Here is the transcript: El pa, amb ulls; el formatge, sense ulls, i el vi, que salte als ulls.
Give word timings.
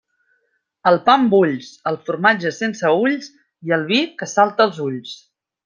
El 0.91 0.95
pa, 1.09 1.13
amb 1.21 1.35
ulls; 1.39 1.67
el 1.91 1.99
formatge, 2.07 2.53
sense 2.61 2.93
ulls, 3.03 3.29
i 3.69 3.77
el 3.79 3.87
vi, 3.95 4.01
que 4.23 4.33
salte 4.35 4.67
als 4.69 4.85
ulls. 4.91 5.17